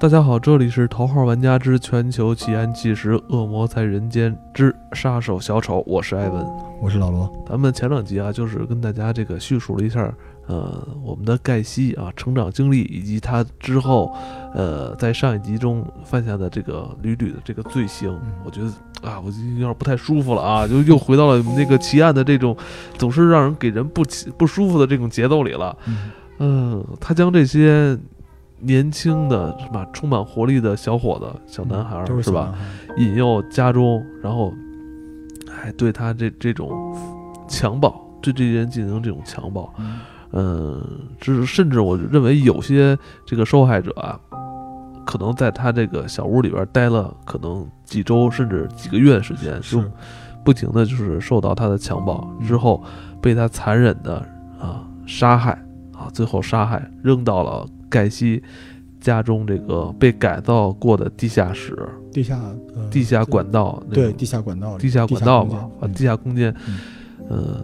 [0.00, 6.46] 大家好，这里是《头号玩家之全球奇案纪实：恶魔在人间之杀手小丑》，我是艾文，
[6.80, 7.28] 我是老罗。
[7.48, 10.08] 咱们前两集啊，就是跟大家这个叙述了一下，
[10.46, 14.14] 呃，我们的盖西啊成长经历，以及他之后，
[14.54, 18.16] 呃，在上一集中犯下的这个屡屡的这个罪行。
[18.44, 18.68] 我觉得
[19.02, 22.56] 啊，我就有点不太舒服了啊，就又回到了那个奇案的这种
[22.96, 24.04] 总是让人给人不
[24.36, 25.76] 不舒服的这种节奏里了。
[26.38, 27.98] 嗯，他将这些。
[28.60, 32.54] 年轻的什么，充满活力的小伙子、小男孩是吧？
[32.96, 34.52] 引诱家中，然后
[35.48, 36.70] 还对他这这种
[37.48, 39.72] 强暴，对这些人进行这种强暴。
[40.32, 40.84] 嗯，
[41.20, 44.18] 是甚至我认为有些这个受害者啊，
[45.06, 49.82] 可能在他这个小屋里边待了可能几周甚至几个月的时间，就
[50.44, 52.82] 不停的就是受到他的强暴，之后
[53.22, 54.16] 被他残忍的
[54.60, 55.52] 啊杀害
[55.92, 57.64] 啊，最后杀害扔到了。
[57.88, 58.42] 盖西
[59.00, 61.76] 家中这个被改造过的地下室、
[62.12, 62.40] 地下、
[62.90, 66.54] 地下管道，对，地下管道、地下管道嘛，啊，地下空间，
[67.30, 67.62] 嗯，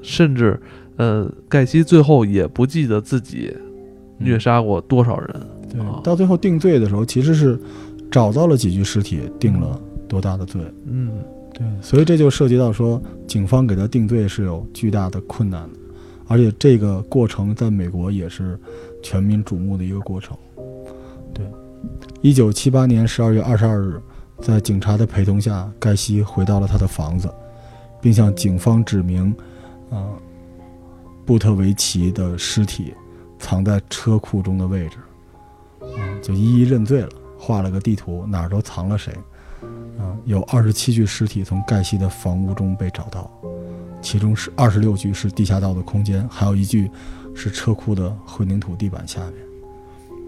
[0.00, 0.58] 甚至，
[0.96, 3.54] 呃，盖西最后也不记得自己
[4.18, 5.40] 虐杀过多少人。
[5.70, 7.60] 对，到最后定罪的时候，其实是
[8.10, 10.60] 找到了几具尸体，定了多大的罪？
[10.86, 11.10] 嗯，
[11.54, 15.78] 对，所以这就涉及到说，警方给他定罪是有巨大的困难的。
[16.26, 18.58] 而且这个过程在美国也是
[19.02, 20.36] 全民瞩目的一个过程。
[21.34, 21.46] 对，
[22.20, 24.00] 一九七八年十二月二十二日，
[24.40, 27.32] 在警察的陪同下，盖西回到了他的房子，
[28.00, 29.34] 并向警方指明，
[29.90, 30.10] 啊，
[31.24, 32.94] 布特维奇的尸体
[33.38, 34.96] 藏在车库中的位置，
[35.80, 39.12] 啊，就一一认罪了，画了个地图，哪儿都藏了谁，
[39.98, 43.30] 啊，有二十七具尸体从盖西的房屋中被找到。
[44.02, 46.90] 其中是二十六具是地下道的空间，还有一具
[47.34, 49.34] 是车库的混凝土地板下面。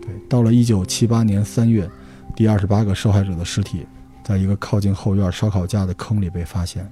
[0.01, 1.91] 对，到了一九七八年三月，
[2.37, 3.87] 第二十八个受害者的尸体
[4.23, 6.91] 在一个靠近后院烧烤架的坑里被发现。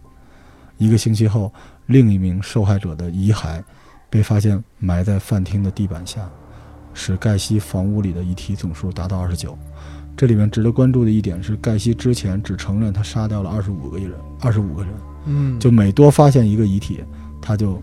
[0.78, 1.52] 一个星期后，
[1.86, 3.62] 另一名受害者的遗骸
[4.10, 6.28] 被发现埋在饭厅的地板下，
[6.92, 9.56] 使盖西房屋里的遗体总数达到二十九。
[10.16, 14.92] 这里面值得关注的一点是，盖西之前只承认他杀掉了二十五个人，二十五个人。
[15.26, 17.00] 嗯，就每多发现一个遗体，
[17.40, 17.80] 他就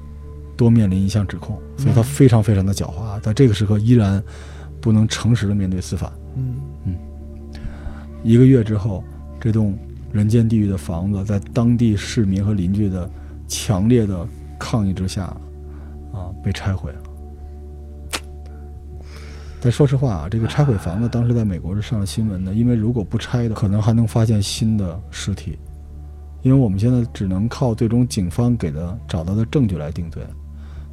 [0.58, 4.22] 多面临一项指控，所以他非常非常的狡猾，在这个时刻依然
[4.82, 6.12] 不能诚实的面对司法。
[6.36, 6.56] 嗯
[6.86, 6.96] 嗯，
[8.24, 9.04] 一个月之后，
[9.40, 9.78] 这栋
[10.12, 13.10] 人间地狱的房子在当地市民和邻居的
[13.48, 14.28] 强烈的
[14.58, 15.24] 抗议之下，
[16.14, 17.00] 啊，被拆毁了。
[19.62, 25.58] 但说实话啊，这个拆毁房子当时在美国是上了新闻的，因为如果不拆的，可能还能发现新的尸体。
[26.42, 30.24] 因为我们现在只能靠最终警方给的找到的证据来定罪，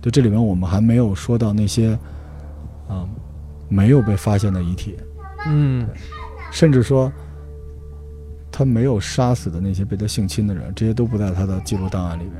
[0.02, 1.98] 就这里面我们还没有说到那些，
[2.88, 3.06] 啊，
[3.68, 4.96] 没有被发现的遗体，
[5.46, 5.86] 嗯，
[6.50, 7.12] 甚至说
[8.50, 12.32] 他没有杀死的那些被他性侵的人，这些都不在他的记录档案里面。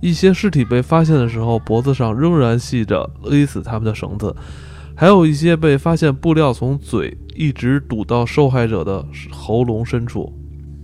[0.00, 4.32] 一些尸体被发现的时候，脖子上仍然系着勒死他们的绳子，
[4.94, 10.32] 还有一些被发现布料从嘴一直堵到受害者的喉咙深处。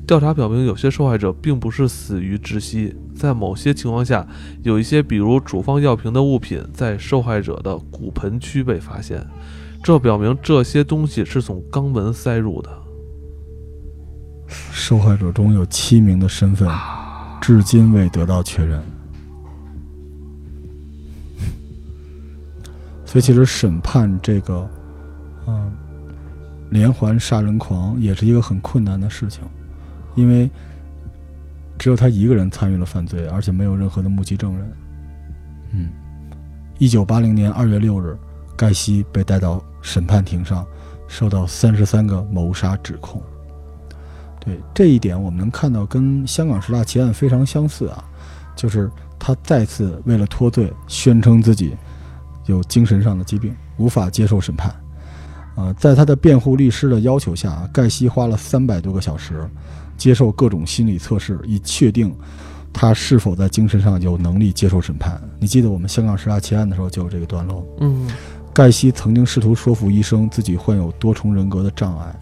[0.06, 4.26] 调查表明，有些受害者并不是死于窒息，在某些情况下，
[4.62, 9.26] 有一些比如处方药瓶的物品在受害者的骨盆区被发现，
[9.82, 12.70] 这表明这些东西是从肛门塞入的。
[14.46, 16.68] 受害者中有七名的身份
[17.40, 18.82] 至今未得到确认，
[23.06, 24.68] 所以其实审判这个，
[25.46, 25.72] 嗯，
[26.68, 29.40] 连环杀人狂也是一个很困难的事情。
[30.14, 30.50] 因为
[31.78, 34.72] 只有他一个人参与了犯罪，而且没有任何的目击证人。
[35.72, 35.88] 嗯，
[36.78, 38.16] 一九八零年二月六日，
[38.56, 40.64] 盖西被带到审判庭上，
[41.08, 43.20] 受到三十三个谋杀指控。
[44.40, 48.04] 对这一点，我们能看到跟香港十大奇案非常相似啊，
[48.54, 51.74] 就是他再次为了脱罪，宣称自己
[52.46, 54.72] 有精神上的疾病，无法接受审判。
[55.56, 59.48] 啊，在他的辩护律师的要求下，盖西花了三百多个小时。
[59.96, 62.14] 接受各种心理测试，以确定
[62.72, 65.20] 他是否在精神上有能力接受审判。
[65.38, 67.66] 你记得我们香港十大奇案的时候就有这个段落。
[67.80, 68.08] 嗯，
[68.52, 72.14] 盖西曾经试图说服医生自己患有多重人格的障碍，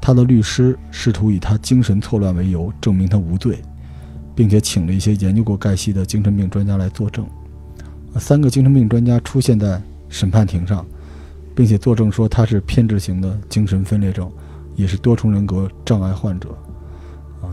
[0.00, 3.60] 他的律师试图以他精神错乱为由证明他无罪，
[4.34, 7.26] 并且请了一些研究过盖西的精神病专家来作证。
[8.18, 10.86] 三个精神病专家出现在审判庭上，
[11.54, 14.30] 并且作证说他是偏执型的精神分裂症，
[14.74, 16.48] 也是多重人格障碍患者。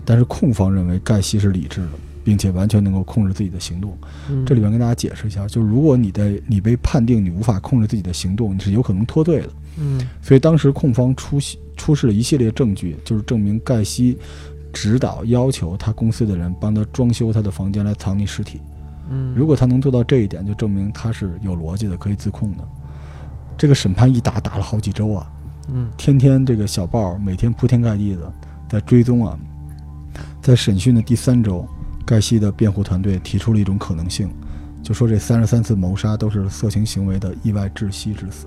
[0.06, 1.90] 但是控方认为盖西是理智的，
[2.24, 3.98] 并且完全能够控制自己的行动。
[4.46, 9.50] 这里边跟大家解释一下，就是如果你的你被判定你无法控制自己的行动，你是有可能脱罪的。
[9.80, 11.40] 嗯所以当时控方出
[11.76, 14.18] 出示了一系列证据，就是证明盖西
[14.72, 18.62] 指导要求他公司的人帮他装修他的房间来藏匿尸体。
[19.10, 22.64] 嗯，如果他能做到这一点，就证明他是有逻辑的，可以自控的。
[23.58, 25.32] 这个审判一打打了好几周啊，
[25.74, 28.32] 嗯天天这个小报每天铺天盖地的
[28.70, 29.38] 在追踪啊。
[30.44, 31.66] 在审讯的第三周，
[32.06, 34.30] 盖西的辩护团队提出了一种可能性，
[34.84, 38.46] 就说这三十三次谋杀都是色情行为的意外窒息致死，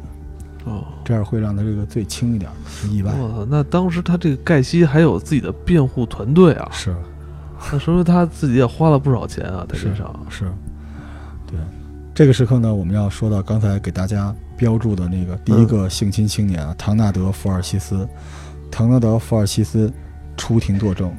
[0.67, 3.11] 哦，这样会让他这个罪轻一点，是意外。
[3.19, 6.95] 我操，那当时他这个盖西还有自己的辩护团队啊，是
[7.73, 10.15] 那说明他自己也花了不少钱啊，在身上。
[10.29, 10.45] 是，
[11.47, 11.59] 对。
[12.15, 18.07] 这个时刻呢，我们要说到刚才给大家标注的那个第一个性侵青年啊，唐纳德·福尔西斯。
[18.71, 19.91] 唐纳德·福尔西斯
[20.37, 21.11] 出庭作证，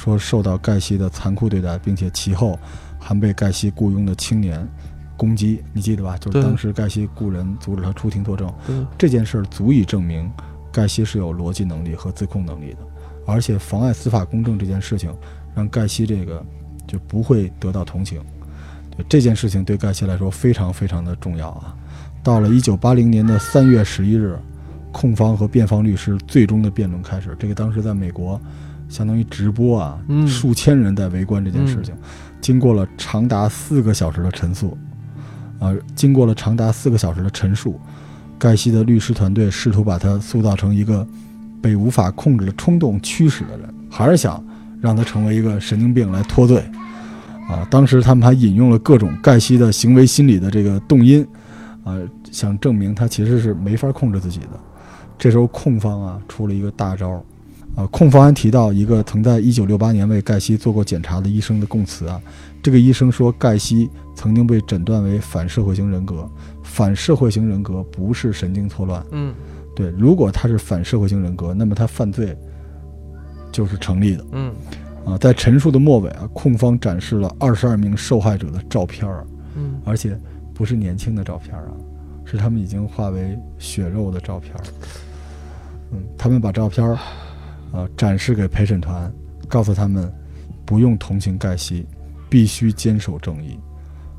[0.00, 2.58] 说受到盖西的残酷对待，并且其后
[2.98, 4.66] 还被盖西雇佣的青年
[5.14, 5.62] 攻击。
[5.74, 6.16] 你记得吧？
[6.16, 8.50] 就是当时盖西雇人阻止他出庭作证，
[8.96, 10.30] 这件事儿足以证明
[10.72, 12.78] 盖西是有逻辑能力和自控能力的，
[13.26, 15.14] 而且妨碍司法公正这件事情，
[15.54, 16.42] 让盖西这个
[16.86, 18.22] 就不会得到同情。
[18.96, 21.76] 对这件事情对盖西来说非常非常的重要啊！
[22.22, 24.38] 到了一九八零年的三月十一日，
[24.92, 27.34] 控方和辩方律师最终的辩论开始。
[27.38, 28.40] 这个当时在美国，
[28.88, 31.94] 相当于直播啊，嗯数千人在围观这件事情。
[32.40, 34.76] 经过了长达四个小时的陈述，
[35.58, 37.78] 啊，经过了长达四个小时的陈述，
[38.38, 41.06] 盖西的律师团队试图把他塑造成一个
[41.60, 44.42] 被无法控制的冲动驱使的人，还是想
[44.80, 46.64] 让他成为一个神经病来脱罪。
[47.48, 51.22] 啊，当时他们还引用了各种盖西的行为心理的这个动因，
[51.84, 51.94] 啊，
[52.30, 54.60] 想证明他其实是没法控制自己的。
[55.20, 57.22] 这时候控方啊出了一个大招，
[57.76, 62.18] 啊，控方还提到一个曾在1968年为盖西做过检查的医生的供词啊，
[62.62, 66.26] 这个医生说盖西曾经被诊断为反社会型人格，
[66.62, 69.34] 反社会型人格不是神经错乱，嗯。
[69.76, 72.36] 对，如果他是反社会型人格，那么他犯罪
[73.52, 74.24] 就是成立的。
[74.32, 74.52] 嗯。
[75.04, 80.18] 啊，在陈述的末尾啊，控方展示了二十二名受害者的照片儿，嗯，而且
[80.54, 81.72] 不是年轻的照片儿啊，
[82.24, 84.60] 是他们已经化为血肉的照片儿。
[85.92, 86.94] 嗯，他们把照片儿
[87.72, 89.12] 啊展示给陪审团，
[89.48, 90.12] 告诉他们
[90.64, 91.86] 不用同情盖西，
[92.28, 93.58] 必须坚守正义。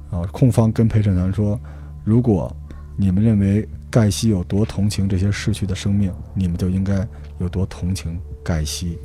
[0.09, 1.59] 啊，控方跟陪审团说，
[2.03, 2.53] 如果
[2.97, 7.07] 你们认为盖西有多同情这些逝去的生命，你们就应该
[7.39, 8.97] 有多同情盖西。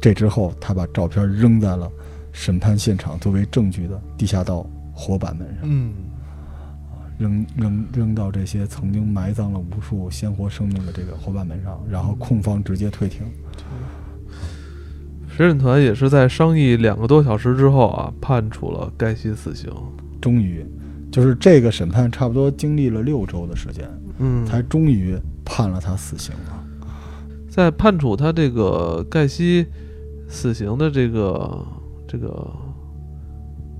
[0.00, 1.90] 这之后，他把照片扔在了
[2.30, 5.94] 审判现场作为证据的地下道火板门上，嗯，
[7.18, 13.22] 扔扔扔到这些曾经埋葬了无数鲜活生命的这个伙伴们上，然后控方直接退庭。
[15.28, 19.70] 审审团也是在商议两个多小时之后啊，判处了盖西死刑。
[20.20, 20.64] 终于，
[21.10, 23.86] 就是这个审判差不多经历了六周的时间，
[24.18, 26.64] 嗯，才终于判了他死刑了。
[27.50, 29.66] 在判处他这个盖西
[30.28, 31.66] 死刑的这个
[32.08, 32.48] 这个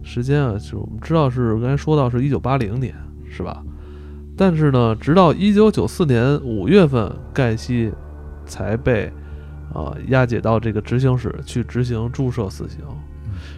[0.02, 2.94] 时间啊，就是我们知道是刚才说到是一九八零年，
[3.34, 3.62] 是吧？
[4.36, 7.92] 但是呢，直到一九九四年五月份，盖西
[8.46, 9.12] 才被
[9.72, 12.78] 啊、押解到这个执行室去执行注射死刑。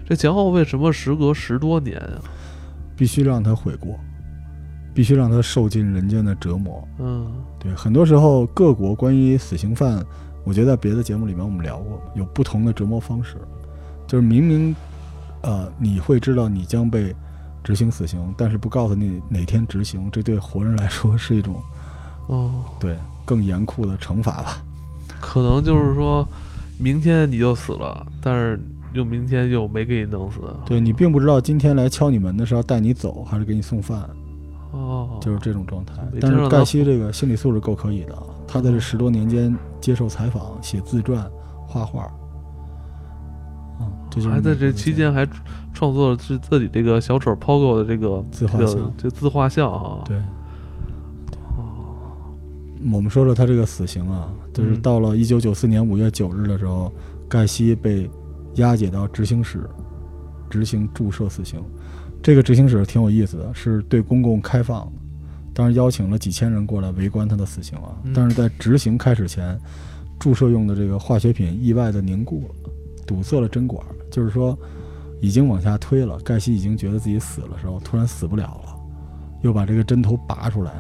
[0.05, 2.21] 这前后为什么时隔十多年啊？
[2.97, 3.99] 必须让他悔过，
[4.95, 6.83] 必须让他受尽人间的折磨。
[6.99, 10.03] 嗯对，很多时候各国关于死刑犯，
[10.45, 13.37] 我觉得在别的节目里面我们聊过，有不同的折磨方式。
[14.07, 14.75] 就是明明，
[15.43, 17.15] 呃，你会知道你将被
[17.67, 21.57] 执行死刑，但是不告诉你哪天执行，这对活人来说是一种
[22.29, 24.63] 哦，对更严酷的惩罚吧。
[25.21, 26.25] 可能就是说
[26.79, 28.61] 明天你就死了，但是
[28.93, 30.39] 又明天又没给你弄死。
[30.65, 34.09] 对你并不知道今天来敲你门的是要带你走还是给你送饭，
[34.71, 35.95] 哦，就是这种状态。
[36.21, 41.29] 但是盖西这个心理素质够可以的，他在这十多年间接受采访、写自传、
[41.67, 42.09] 画画，
[44.17, 45.29] 就是还在这期间还
[45.75, 48.95] 创作了自自己这个小丑 Pogo 的这个这个自画像。
[48.97, 50.03] 这自画像啊。
[50.07, 50.17] 对，
[52.93, 56.91] 我们说说他这个死刑啊，就是嗯到了一九九四年五月九日的时候，
[57.29, 58.11] 盖西被
[58.55, 59.69] 押解到执行室
[60.49, 61.63] 执行注射死刑。
[62.23, 64.93] 这个执行室挺有意思的，是对公共开放的，
[65.53, 67.95] 当时邀请了几千人过来围观他的死刑啊。
[68.05, 69.59] 嗯但是在执行开始前，
[70.19, 72.71] 注射用的这个化学品意外的凝固了，
[73.07, 74.59] 堵塞了针管，就是说
[75.21, 76.19] 已经往下推了。
[76.19, 78.77] 盖西已经觉得自己死了时候，突然死不了了，
[79.43, 80.73] 又把这个针头拔出来，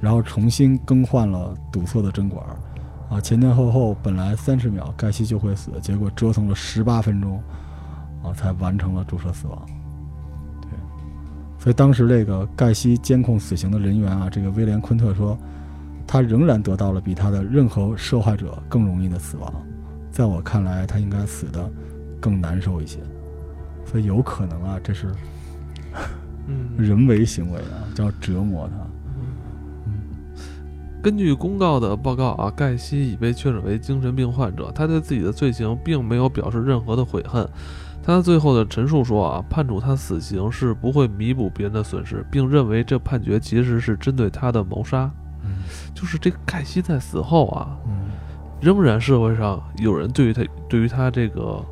[0.00, 2.44] 然后重新更换了堵塞的针管，
[3.10, 7.42] 啊，前前后后本来三十秒盖西就会死，结果折腾了十八分钟，
[8.22, 9.66] 啊，才完成了注射死亡。
[10.62, 10.70] 对，
[11.58, 15.38] 所以当时这个盖西监控死刑的人员啊，这个威廉昆特说，
[16.06, 19.52] 他仍然得到了比他的任何受害者更容易的死亡。
[20.18, 21.70] 在我看来，他应该死的
[22.20, 22.98] 更难受一些。
[23.86, 25.14] 所以有可能啊，这是
[26.48, 28.74] 嗯， 人为行为啊，叫折磨他。
[31.00, 34.72] 根据公告的报告啊，盖西已被确诊为精神病患者。
[34.74, 37.48] 他对自己的罪行并没有表示任何的悔恨。
[38.02, 45.08] 他最后的陈述说啊，判处他死刑是不会弥补别人的损失，并认为这判决其实是针对他的谋杀。
[45.44, 45.50] 嗯
[45.94, 47.92] 就是这个盖西在死后啊，嗯
[48.60, 51.64] 仍然社会上有人对于他对于他这个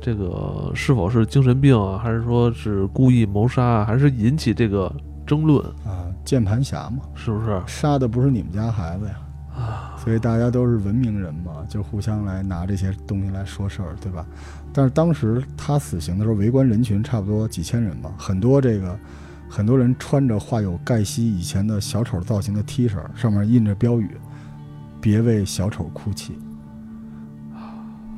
[0.00, 4.90] 这个是否是精神病啊，还是说是故意谋杀啊，还是引起这个
[5.26, 9.14] 争论，啊，键盘侠嘛，是不是杀的不是你们家孩子呀。
[9.52, 9.94] 啊？
[10.02, 14.24] 所以大家都是文明人嘛，就互相来拿这些东西来说事儿，对吧？
[14.72, 18.98] 但是当时他死刑的时候，围观人群差不多几千人吧，很多这个
[19.50, 24.16] 很多人穿着画有盖西以前的小丑造型的 T 恤，上面印着标语
[25.00, 26.38] “别为小丑哭泣”。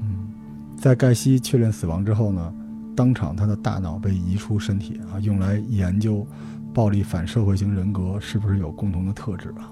[0.02, 0.28] 嗯，
[0.76, 2.52] 在盖西确认死亡之后呢，
[2.96, 6.26] 当场他的大脑被移出身体啊，用来研究
[6.74, 9.70] 暴力反社会型人格是不是有共同的特质啊。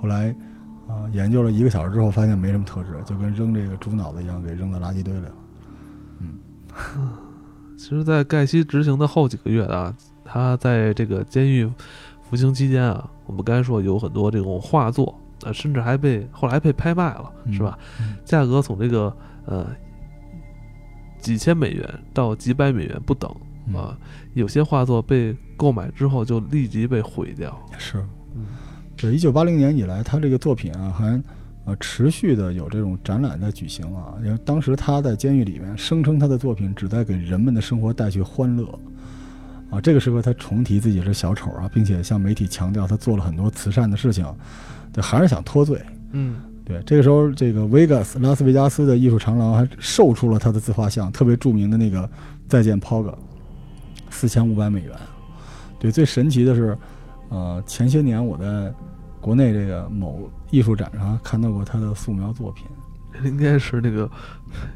[0.00, 0.34] 后来
[0.88, 5.34] 啊，研究了一个小时之后，发现没什么特质，就跟扔这个猪脑子一样，给扔到垃圾堆里了。
[6.20, 6.34] 嗯
[7.78, 9.92] 其实，在盖西执行的后几个月啊，
[10.24, 11.68] 他在这个监狱
[12.22, 17.78] 服刑期间啊，我们刚才说有很多这种画作，呃，甚至还被后来被拍卖了，嗯是吧？
[18.00, 19.14] 嗯价格从这个
[19.46, 19.66] 呃
[21.18, 23.30] 几千美元到几百美元不等
[23.66, 23.98] 嗯啊。
[24.34, 27.56] 有些画作被购买之后就立即被毁掉。
[27.78, 27.98] 是，
[28.34, 28.46] 嗯
[28.96, 31.22] 对，一九八零年以来，他这个作品啊，还
[31.64, 34.14] 呃持续的有这种展览在举行啊。
[34.24, 38.78] 因为当时他在监狱里面声称他的作品旨在给人们的生活带去欢乐
[39.72, 39.80] 啊。
[39.80, 44.24] 这个时候他重提自己是小丑啊，并且向媒体强调他做了很多慈善的事情，
[44.92, 45.82] 对，还是想脱罪。
[46.12, 52.08] 嗯对，这个时候，这个维加斯拉斯维加斯的艺术长廊还售出了他的自画像，特别著名的那个
[52.46, 53.12] “再见，Pog”，
[54.10, 54.92] 四千五百美元。
[55.80, 56.78] 对，最神奇的是，
[57.30, 58.72] 呃，前些年我在
[59.20, 62.64] 国内这个某艺术展上看到过他的素描作品。
[63.24, 64.10] 应该是那个，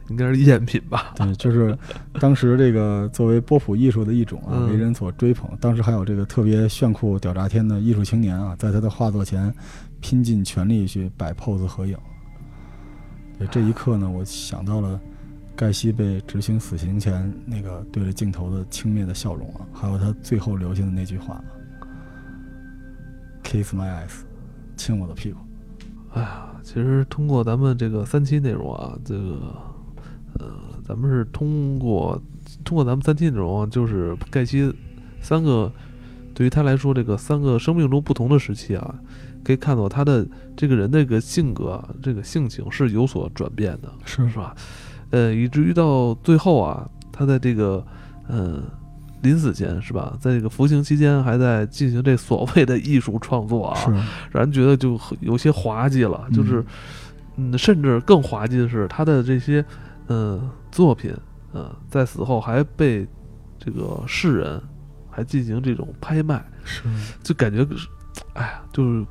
[0.08, 1.14] 应该是赝品吧？
[1.16, 1.76] 对，就是
[2.20, 5.50] 当时这个作为波普艺术的一种啊，嗯为人所追捧。
[5.60, 9.52] 当时还有这个特别炫酷屌炸天的艺术青年啊，在他的画作前
[10.00, 11.96] 拼尽全力去摆 pose 合影。
[13.38, 15.00] 对，这一刻呢，我想到了
[15.54, 21.42] 盖西被执行死刑前那个对着镜头的轻蔑的笑容啊，还有他最后留下的那句话
[23.42, 24.22] ：“Kiss my ass，
[24.76, 25.38] 亲我的屁股。
[26.12, 29.54] 哎呀，其实通过咱们这个三期内容啊，这个
[30.40, 30.50] 呃，
[30.84, 32.20] 咱们是通过
[32.64, 34.74] 通过咱们三期内容啊，就是盖西
[35.20, 35.72] 三个
[36.34, 38.94] 对于他来说，这个三个生命中不同的时期啊，
[39.44, 44.52] 可以看到他的这个人的这个性格啊，这个性情是有所转变的，”是是吧？
[45.10, 47.86] 呃，以至于到最后啊，他在这个
[48.28, 48.60] 嗯。
[49.22, 53.90] 临死前是吧，在这个服刑期间，还在进行这所谓的艺术创作啊，是，
[54.30, 56.64] 让人觉得就有些滑稽了，就是，
[57.36, 59.64] 嗯，甚至更滑稽的是他的这些，
[60.06, 61.14] 呃，作品，
[61.52, 63.06] 呃，在死后还被
[63.58, 64.62] 这个世人
[65.10, 66.82] 还进行这种拍卖，是，
[67.22, 67.88] 就感觉是，
[68.34, 69.04] 哎呀，就是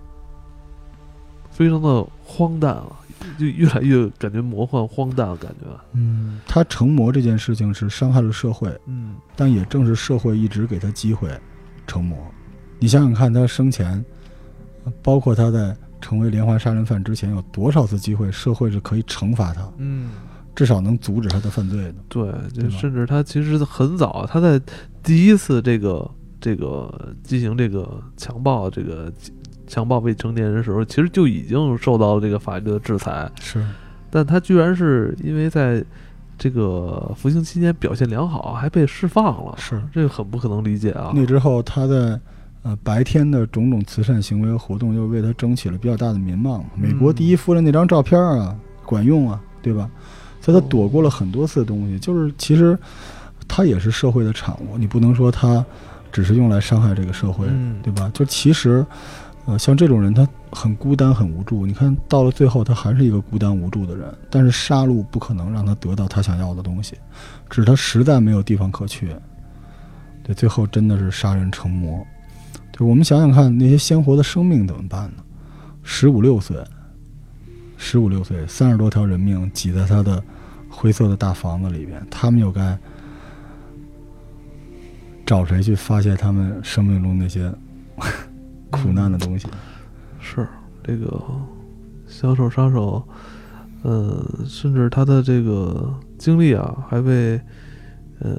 [1.49, 2.95] 非常的荒诞了，
[3.37, 11.29] 就越来越感觉魔幻荒诞的感觉，嗯，他成魔这件事情是伤害了社会，嗯但也正是社会一直给他机会
[11.87, 12.17] 成魔。
[12.79, 14.03] 你想想看，他生前，
[14.83, 20.11] 呃包括他在成为连环杀人犯之前，有多少次机会，社会是可以惩罚他，嗯，
[20.55, 21.95] 至少能阻止他的犯罪的。
[22.09, 24.61] 对，就甚至他其实很早，他在
[25.01, 29.11] 第一次这个这个进行这个强暴这个
[29.67, 33.65] 强暴未成年人的时候，其实就已经受到了这个法律的制裁，是，
[34.09, 35.83] 但他居然是因为在
[36.37, 39.81] 这个服刑期间表现良好，还被释放了，是。
[39.93, 41.11] 这个很不可能理解啊。
[41.15, 42.19] 那之后，他在
[42.63, 46.63] 呃白天的种种慈善行为和活动，又为他争取了比较大的民望。
[46.75, 48.55] 美国第一夫人那张照片啊，
[48.85, 49.89] 管用啊，对吧？
[50.41, 52.77] 所以他躲过了很多次的东西，就是其实
[53.47, 55.65] 他也是社会的产物，你不能说他
[56.11, 58.11] 只是用来伤害这个社会，嗯，对吧？
[58.13, 58.85] 就其实，
[59.45, 61.65] 呃，像这种人，他很孤单、很无助。
[61.67, 64.11] 你看到了最后，他还是一个孤单无助的人。
[64.29, 66.95] 但是杀戮不可能让他得到他想要的东西，
[67.49, 69.15] 只是他实在没有地方可去。
[70.23, 72.03] 对，最后真的是杀人成魔。
[72.71, 75.23] 对，我们想想看，那些鲜活的生命怎么办呢？
[75.83, 76.57] 十五六岁，
[77.77, 80.23] 十五六岁，三十多条人命挤在他的
[80.67, 82.75] 灰色的大房子里边，他们又该
[85.23, 87.53] 找谁去发泄他们生命中那些
[88.75, 89.47] 苦难的东西？
[90.19, 90.47] 是，
[90.83, 91.21] 这个
[92.07, 93.03] 小丑杀手，
[93.83, 97.39] 呃，甚至他的这个经历啊，还被
[98.19, 98.37] 呃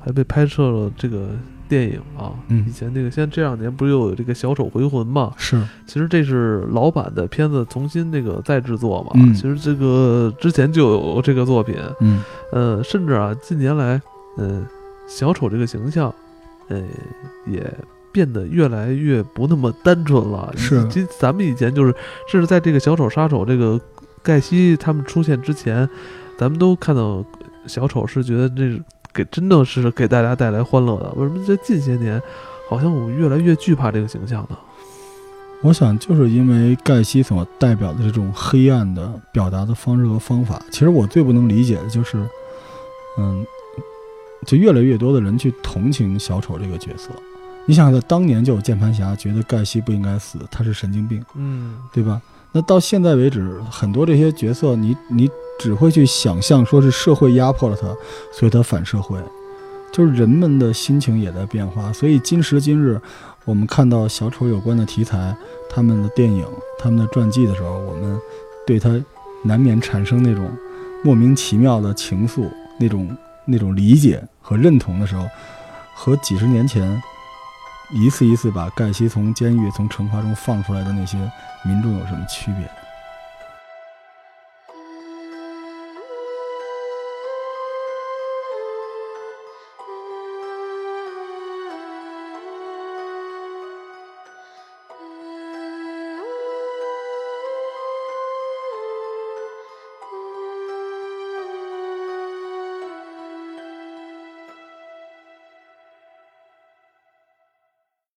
[0.00, 1.28] 还被拍摄了这个
[1.68, 2.32] 电影啊。
[2.48, 5.32] 嗯以前那个，现在这两年不是又有这个《小丑回魂》嘛？
[5.36, 9.10] 是，其实这是老版的片子重新这个再制作嘛。
[9.14, 14.00] 嗯其实这个之前就有这个作品，嗯呃，甚至啊，近年来，
[14.36, 14.64] 呃，
[15.06, 16.14] 小丑这个形象，
[16.68, 16.82] 呃，
[17.46, 17.60] 也
[18.12, 20.52] 变得越来越不那么单纯了。
[20.56, 21.94] 是其实咱们以前就是，
[22.30, 23.80] 甚至在这个小丑杀手这个
[24.22, 25.88] 盖西他们出现之前，
[26.36, 27.24] 咱们都看到
[27.66, 28.80] 小丑是觉得这
[29.12, 31.12] 给真的是给大家带来欢乐的。
[31.16, 32.20] 为什么在近些年，
[32.68, 34.56] 好像我们越来越惧怕这个形象呢？
[35.60, 42.16] 我想就是因为盖西所代表的这种黑暗的表达的方式和方法，其实我最不能理解的就是，
[43.18, 43.44] 嗯，
[44.46, 47.10] 就越来越多的人去同情小丑这个角色。
[47.68, 52.18] 你想想，在当年就有键盘侠觉得盖西不应该死，他是神经病，嗯，对吧？
[52.50, 55.28] 那到现在为止，很多这些角色你，你
[55.60, 57.86] 只会去想象说是社会压迫了他，
[58.32, 59.18] 所以他反社会，
[59.92, 61.92] 就是人们的心情也在变化。
[61.92, 62.98] 所以今时今日，
[63.44, 65.36] 我们看到小丑有关的题材，
[65.68, 66.46] 他们的电影、
[66.78, 68.18] 他们的传记的时候，我们
[68.66, 68.98] 对他
[69.44, 70.50] 难免产生那种
[71.04, 72.48] 莫名其妙的情愫，
[72.80, 75.26] 那种那种理解和认同的时候，
[75.94, 77.02] 和几十年前
[77.90, 81.16] 一次一次把盖西从监狱、从惩罚中放出来的那些
[81.62, 82.70] 民众有什么区别？